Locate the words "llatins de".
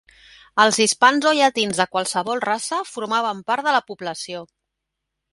1.39-1.85